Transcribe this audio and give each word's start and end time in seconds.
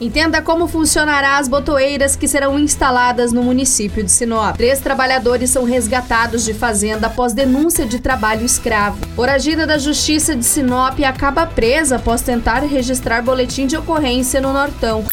Entenda 0.00 0.42
como 0.42 0.66
funcionará 0.66 1.38
as 1.38 1.48
botoeiras 1.48 2.16
que 2.16 2.28
serão 2.28 2.58
instaladas 2.58 3.32
no 3.32 3.42
município 3.42 4.02
de 4.02 4.10
Sinop. 4.10 4.56
Três 4.56 4.80
trabalhadores 4.80 5.50
são 5.50 5.64
resgatados 5.64 6.44
de 6.44 6.52
fazenda 6.52 7.06
após 7.06 7.32
denúncia 7.32 7.86
de 7.86 7.98
trabalho 7.98 8.44
escravo. 8.44 8.98
Foragida 9.14 9.66
da 9.66 9.78
Justiça 9.78 10.34
de 10.34 10.44
Sinop 10.44 10.98
acaba 11.00 11.46
presa 11.46 11.96
após 11.96 12.20
tentar 12.22 12.60
registrar 12.60 13.22
boletim 13.22 13.66
de 13.66 13.76
ocorrência 13.76 14.40
no 14.40 14.52
Nortão. 14.52 15.04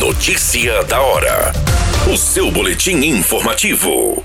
Notícia 0.00 0.84
da 0.84 1.00
hora. 1.00 1.52
O 2.12 2.16
seu 2.16 2.50
boletim 2.50 2.96
informativo. 3.04 4.22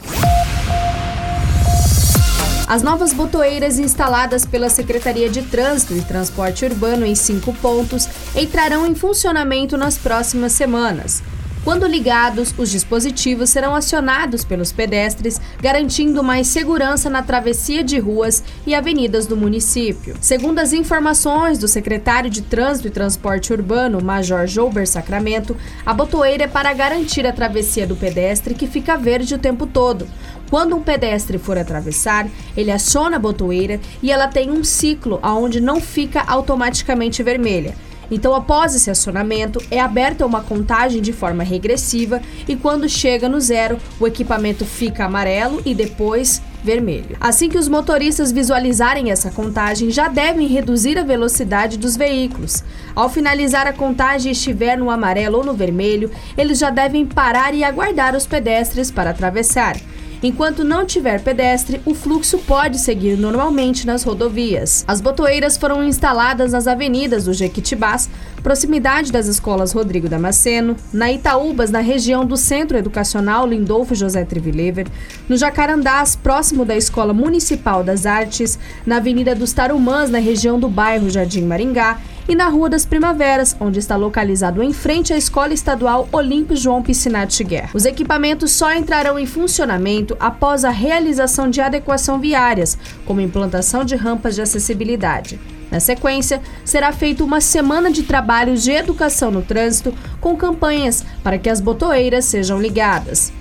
As 2.74 2.82
novas 2.82 3.14
botoeiras 3.14 3.78
instaladas 3.78 4.48
pela 4.48 4.68
Secretaria 4.68 5.30
de 5.30 5.44
Trânsito 5.44 5.94
e 5.94 6.02
Transporte 6.02 6.66
Urbano 6.66 7.06
em 7.06 7.14
cinco 7.14 7.54
pontos 7.54 8.10
entrarão 8.36 8.88
em 8.88 8.96
funcionamento 8.96 9.78
nas 9.78 9.96
próximas 9.96 10.54
semanas. 10.54 11.22
Quando 11.64 11.88
ligados, 11.88 12.54
os 12.58 12.72
dispositivos 12.72 13.52
serão 13.52 13.74
acionados 13.74 14.44
pelos 14.44 14.74
pedestres, 14.74 15.40
garantindo 15.62 16.22
mais 16.22 16.48
segurança 16.48 17.10
na 17.10 17.24
travessia 17.24 17.82
de 17.82 18.00
ruas 18.00 18.44
e 18.68 18.76
avenidas 18.76 19.28
do 19.28 19.38
município. 19.38 20.16
Segundo 20.20 20.60
as 20.60 20.74
informações 20.74 21.58
do 21.58 21.68
secretário 21.68 22.30
de 22.30 22.42
Trânsito 22.42 22.90
e 22.90 22.92
Transporte 22.92 23.54
Urbano, 23.54 24.04
Major 24.04 24.46
Jouber 24.46 24.86
Sacramento, 24.86 25.56
a 25.86 25.94
botoeira 25.94 26.46
é 26.46 26.48
para 26.48 26.74
garantir 26.74 27.26
a 27.26 27.32
travessia 27.32 27.88
do 27.88 27.96
pedestre 27.96 28.56
que 28.56 28.68
fica 28.68 28.98
verde 28.98 29.36
o 29.36 29.40
tempo 29.40 29.66
todo. 29.66 30.06
Quando 30.54 30.76
um 30.76 30.84
pedestre 30.84 31.40
for 31.40 31.58
atravessar, 31.58 32.28
ele 32.56 32.70
aciona 32.70 33.16
a 33.16 33.20
botoeira 33.20 33.80
e 34.04 34.12
ela 34.12 34.28
tem 34.28 34.52
um 34.52 34.64
ciclo 34.64 35.20
onde 35.24 35.60
não 35.60 35.82
fica 35.82 36.22
automaticamente 36.28 37.24
vermelha. 37.24 37.74
Então, 38.12 38.36
após 38.36 38.76
esse 38.76 38.92
acionamento, 38.92 39.60
é 39.72 39.80
aberta 39.80 40.24
uma 40.24 40.42
contagem 40.42 41.02
de 41.02 41.12
forma 41.12 41.42
regressiva 41.42 42.22
e 42.48 42.56
quando 42.56 42.88
chega 42.88 43.28
no 43.28 43.42
zero, 43.42 43.80
o 44.00 44.06
equipamento 44.06 44.64
fica 44.64 45.06
amarelo 45.06 45.60
e 45.66 45.74
depois 45.74 46.40
vermelho. 46.64 47.18
Assim 47.20 47.50
que 47.50 47.58
os 47.58 47.68
motoristas 47.68 48.32
visualizarem 48.32 49.10
essa 49.10 49.32
contagem, 49.32 49.90
já 49.90 50.08
devem 50.08 50.46
reduzir 50.46 51.00
a 51.00 51.04
velocidade 51.04 51.80
dos 51.80 51.98
veículos. 51.98 52.64
Ao 52.96 53.10
finalizar 53.10 53.66
a 53.66 53.74
contagem 53.74 54.30
e 54.30 54.34
estiver 54.34 54.78
no 54.78 54.92
amarelo 54.92 55.40
ou 55.40 55.44
no 55.44 55.56
vermelho, 55.56 56.12
eles 56.38 56.60
já 56.60 56.70
devem 56.70 57.08
parar 57.08 57.56
e 57.56 57.64
aguardar 57.64 58.16
os 58.16 58.28
pedestres 58.28 58.92
para 58.92 59.10
atravessar. 59.10 59.78
Enquanto 60.24 60.64
não 60.64 60.86
tiver 60.86 61.22
pedestre, 61.22 61.82
o 61.86 61.94
fluxo 61.94 62.38
pode 62.38 62.80
seguir 62.80 63.18
normalmente 63.18 63.86
nas 63.86 64.04
rodovias. 64.04 64.86
As 64.88 65.02
botoeiras 65.02 65.58
foram 65.58 65.84
instaladas 65.84 66.54
nas 66.54 66.66
avenidas 66.66 67.26
do 67.26 67.34
Jequitibás, 67.34 68.10
proximidade 68.42 69.12
das 69.12 69.28
escolas 69.28 69.74
Rodrigo 69.74 70.08
Damasceno, 70.08 70.78
na 70.94 71.12
Itaúbas, 71.12 71.72
na 71.72 71.82
região 71.82 72.26
do 72.26 72.38
Centro 72.38 72.78
Educacional 72.78 73.46
Lindolfo 73.46 73.94
José 73.94 74.24
Trivilever, 74.24 74.88
no 75.28 75.36
Jacarandás, 75.36 76.16
próximo 76.16 76.64
da 76.64 76.78
Escola 76.78 77.14
Municipal 77.14 77.84
das 77.84 78.06
Artes, 78.06 78.58
na 78.86 78.98
Avenida 78.98 79.36
dos 79.36 79.52
Tarumãs, 79.52 80.10
na 80.10 80.20
região 80.20 80.58
do 80.58 80.70
bairro 80.70 81.10
Jardim 81.10 81.44
Maringá, 81.44 82.00
e 82.28 82.36
na 82.36 82.48
Rua 82.48 82.70
das 82.70 82.86
Primaveras, 82.86 83.56
onde 83.60 83.80
está 83.80 83.96
localizado 83.96 84.62
em 84.62 84.72
frente 84.72 85.14
à 85.14 85.18
Escola 85.18 85.54
Estadual 85.54 86.08
Olímpio 86.12 86.56
João 86.56 86.82
Piscinati 86.82 87.44
Guerra. 87.44 87.72
Os 87.74 87.86
equipamentos 87.86 88.52
só 88.52 88.74
entrarão 88.74 89.18
em 89.20 89.26
funcionamento 89.26 90.16
após 90.20 90.64
a 90.64 90.70
realização 90.70 91.50
de 91.50 91.62
adequação 91.62 92.20
viárias, 92.20 92.78
como 93.06 93.22
implantação 93.22 93.84
de 93.84 93.96
rampas 93.96 94.36
de 94.36 94.42
acessibilidade. 94.42 95.40
Na 95.72 95.80
sequência, 95.80 96.40
será 96.64 96.92
feita 96.92 97.24
uma 97.24 97.42
semana 97.42 97.92
de 97.92 98.04
trabalhos 98.04 98.62
de 98.62 98.72
educação 98.72 99.32
no 99.32 99.42
trânsito 99.42 99.94
com 100.22 100.36
campanhas 100.38 101.04
para 101.24 101.40
que 101.40 101.50
as 101.50 101.60
botoeiras 101.60 102.26
sejam 102.26 102.62
ligadas. 102.62 103.34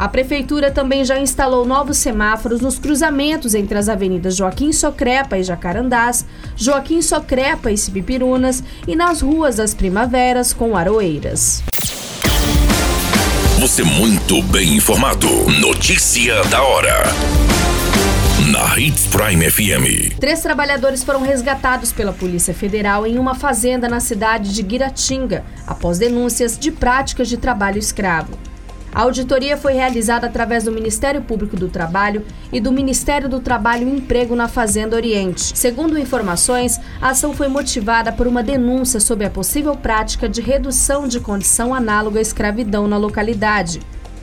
A 0.00 0.08
prefeitura 0.08 0.70
também 0.70 1.04
já 1.04 1.18
instalou 1.18 1.66
novos 1.66 1.98
semáforos 1.98 2.62
nos 2.62 2.78
cruzamentos 2.78 3.54
entre 3.54 3.76
as 3.76 3.86
avenidas 3.86 4.34
Joaquim 4.34 4.72
Socrepa 4.72 5.36
e 5.36 5.42
Jacarandás, 5.42 6.24
Joaquim 6.56 7.02
Socrepa 7.02 7.70
e 7.70 7.76
Cipipirunas 7.76 8.64
e 8.88 8.96
nas 8.96 9.20
ruas 9.20 9.56
das 9.56 9.74
Primaveras 9.74 10.54
com 10.54 10.74
Aroeiras. 10.74 11.62
Você 13.58 13.82
muito 13.82 14.42
bem 14.44 14.74
informado. 14.74 15.28
Notícia 15.60 16.42
da 16.44 16.62
hora. 16.62 17.02
Na 18.50 18.78
Hits 18.80 19.06
Prime 19.08 19.50
FM. 19.50 20.18
Três 20.18 20.40
trabalhadores 20.40 21.04
foram 21.04 21.20
resgatados 21.20 21.92
pela 21.92 22.14
Polícia 22.14 22.54
Federal 22.54 23.06
em 23.06 23.18
uma 23.18 23.34
fazenda 23.34 23.86
na 23.86 24.00
cidade 24.00 24.54
de 24.54 24.62
Guiratinga, 24.62 25.44
após 25.66 25.98
denúncias 25.98 26.58
de 26.58 26.72
práticas 26.72 27.28
de 27.28 27.36
trabalho 27.36 27.78
escravo. 27.78 28.49
A 28.92 29.02
auditoria 29.02 29.56
foi 29.56 29.74
realizada 29.74 30.26
através 30.26 30.64
do 30.64 30.72
Ministério 30.72 31.22
Público 31.22 31.56
do 31.56 31.68
Trabalho 31.68 32.24
e 32.52 32.60
do 32.60 32.72
Ministério 32.72 33.28
do 33.28 33.38
Trabalho 33.38 33.88
e 33.88 33.96
Emprego 33.96 34.34
na 34.34 34.48
Fazenda 34.48 34.96
Oriente. 34.96 35.56
Segundo 35.56 35.98
informações, 35.98 36.80
a 37.00 37.10
ação 37.10 37.32
foi 37.32 37.46
motivada 37.46 38.10
por 38.10 38.26
uma 38.26 38.42
denúncia 38.42 38.98
sobre 38.98 39.24
a 39.26 39.30
possível 39.30 39.76
prática 39.76 40.28
de 40.28 40.40
redução 40.40 41.06
de 41.06 41.20
condição 41.20 41.72
análoga 41.72 42.18
à 42.18 42.22
escravidão 42.22 42.88
na 42.88 42.96
localidade. 42.96 43.80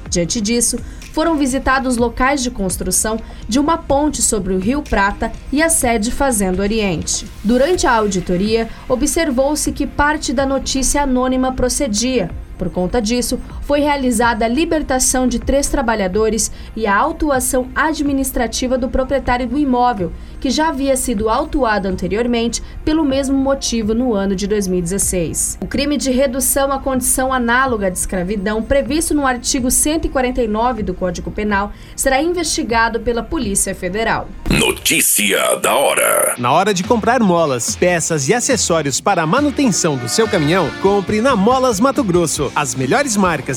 Diante 0.10 0.42
disso, 0.42 0.78
foram 1.14 1.38
visitados 1.38 1.98
locais 1.98 2.44
de 2.44 2.52
construção 2.52 3.20
de 3.48 3.60
uma 3.60 3.78
ponte 3.78 4.22
sobre 4.22 4.54
o 4.54 4.60
Rio 4.60 4.82
Prata 4.82 5.32
e 5.52 5.64
a 5.64 5.70
sede 5.70 6.12
Fazenda 6.12 6.62
Oriente. 6.62 7.26
Durante 7.44 7.88
a 7.88 7.94
auditoria, 7.94 8.70
observou-se 8.88 9.72
que 9.72 9.88
parte 9.88 10.32
da 10.32 10.46
notícia 10.46 11.02
anônima 11.02 11.54
procedia, 11.54 12.30
por 12.58 12.70
conta 12.70 13.02
disso, 13.02 13.40
foi 13.68 13.82
realizada 13.82 14.46
a 14.46 14.48
libertação 14.48 15.28
de 15.28 15.40
três 15.40 15.68
trabalhadores 15.68 16.50
e 16.74 16.88
a 16.88 16.96
autuação 16.96 17.68
administrativa 17.76 18.78
do 18.78 18.88
proprietário 18.88 19.46
do 19.46 19.58
imóvel, 19.58 20.14
que 20.40 20.50
já 20.50 20.70
havia 20.70 20.96
sido 20.96 21.30
autuado 21.30 21.86
anteriormente 21.86 22.64
pelo 22.86 23.04
mesmo 23.04 23.38
motivo 23.38 23.94
no 23.94 24.14
ano 24.14 24.38
de 24.38 24.48
2016. 24.48 25.58
O 25.62 25.68
crime 25.68 25.98
de 25.98 26.12
redução 26.12 26.72
à 26.72 26.80
condição 26.80 27.34
análoga 27.34 27.92
de 27.92 27.98
escravidão, 27.98 28.64
previsto 28.64 29.14
no 29.14 29.28
artigo 29.28 29.70
149 29.70 30.82
do 30.82 30.94
Código 30.94 31.30
Penal, 31.30 31.74
será 31.94 32.22
investigado 32.22 33.02
pela 33.02 33.22
Polícia 33.22 33.76
Federal. 33.76 34.30
Notícia 34.50 35.58
da 35.58 35.76
hora. 35.76 36.36
Na 36.38 36.54
hora 36.54 36.74
de 36.74 36.86
comprar 36.86 37.20
molas, 37.20 37.76
peças 37.76 38.30
e 38.30 38.34
acessórios 38.34 39.02
para 39.02 39.24
a 39.24 39.28
manutenção 39.28 39.98
do 39.98 40.08
seu 40.08 40.26
caminhão, 40.26 40.70
compre 40.82 41.20
na 41.20 41.36
Molas 41.36 41.82
Mato 41.82 42.02
Grosso. 42.02 42.50
As 42.56 42.74
melhores 42.74 43.18
marcas 43.18 43.57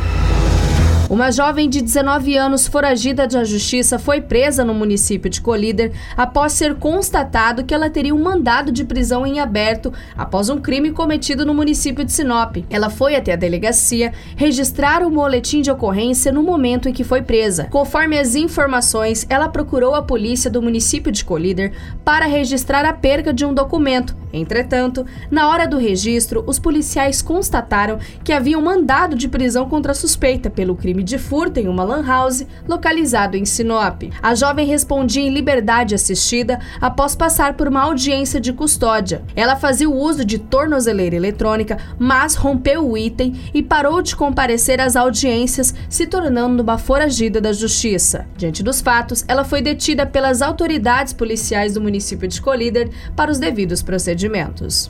Uma 1.11 1.29
jovem 1.29 1.67
de 1.67 1.81
19 1.81 2.37
anos 2.37 2.67
foragida 2.67 3.27
da 3.27 3.43
justiça 3.43 3.99
foi 3.99 4.21
presa 4.21 4.63
no 4.63 4.73
município 4.73 5.29
de 5.29 5.41
Colíder 5.41 5.91
após 6.15 6.53
ser 6.53 6.75
constatado 6.75 7.65
que 7.65 7.73
ela 7.73 7.89
teria 7.89 8.15
um 8.15 8.23
mandado 8.23 8.71
de 8.71 8.85
prisão 8.85 9.27
em 9.27 9.41
aberto 9.41 9.91
após 10.17 10.47
um 10.47 10.61
crime 10.61 10.93
cometido 10.93 11.45
no 11.45 11.53
município 11.53 12.05
de 12.05 12.13
Sinop. 12.13 12.55
Ela 12.69 12.89
foi 12.89 13.17
até 13.17 13.33
a 13.33 13.35
delegacia 13.35 14.13
registrar 14.37 15.05
o 15.05 15.11
moletim 15.11 15.61
de 15.61 15.69
ocorrência 15.69 16.31
no 16.31 16.41
momento 16.41 16.87
em 16.87 16.93
que 16.93 17.03
foi 17.03 17.21
presa. 17.21 17.67
Conforme 17.69 18.17
as 18.17 18.33
informações, 18.33 19.27
ela 19.29 19.49
procurou 19.49 19.93
a 19.93 20.01
polícia 20.01 20.49
do 20.49 20.61
município 20.61 21.11
de 21.11 21.25
Colíder 21.25 21.73
para 22.05 22.25
registrar 22.25 22.85
a 22.85 22.93
perca 22.93 23.33
de 23.33 23.43
um 23.43 23.53
documento. 23.53 24.15
Entretanto, 24.33 25.05
na 25.29 25.49
hora 25.49 25.67
do 25.67 25.77
registro, 25.77 26.41
os 26.47 26.57
policiais 26.57 27.21
constataram 27.21 27.99
que 28.23 28.31
havia 28.31 28.57
um 28.57 28.61
mandado 28.61 29.13
de 29.13 29.27
prisão 29.27 29.67
contra 29.67 29.91
a 29.91 29.95
suspeita 29.95 30.49
pelo 30.49 30.73
crime 31.01 31.03
de 31.03 31.17
furto 31.17 31.59
em 31.59 31.67
uma 31.67 31.83
lan 31.83 32.05
house 32.05 32.45
localizado 32.67 33.35
em 33.35 33.45
Sinop. 33.45 34.03
A 34.21 34.35
jovem 34.35 34.65
respondia 34.65 35.23
em 35.23 35.33
liberdade 35.33 35.95
assistida 35.95 36.59
após 36.79 37.15
passar 37.15 37.53
por 37.53 37.67
uma 37.67 37.81
audiência 37.81 38.39
de 38.39 38.53
custódia. 38.53 39.23
Ela 39.35 39.55
fazia 39.55 39.89
o 39.89 39.95
uso 39.95 40.23
de 40.23 40.37
tornozeleira 40.37 41.15
eletrônica, 41.15 41.77
mas 41.99 42.35
rompeu 42.35 42.87
o 42.87 42.97
item 42.97 43.33
e 43.53 43.61
parou 43.61 44.01
de 44.01 44.15
comparecer 44.15 44.79
às 44.79 44.95
audiências, 44.95 45.73
se 45.89 46.05
tornando 46.05 46.63
uma 46.63 46.77
foragida 46.77 47.41
da 47.41 47.51
justiça. 47.51 48.25
Diante 48.37 48.63
dos 48.63 48.81
fatos, 48.81 49.25
ela 49.27 49.43
foi 49.43 49.61
detida 49.61 50.05
pelas 50.05 50.41
autoridades 50.41 51.13
policiais 51.13 51.73
do 51.73 51.81
município 51.81 52.27
de 52.27 52.41
Colíder 52.41 52.89
para 53.15 53.31
os 53.31 53.39
devidos 53.39 53.81
procedimentos. 53.81 54.89